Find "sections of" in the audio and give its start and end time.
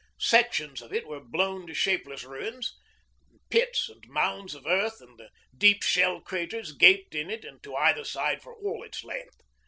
0.17-0.91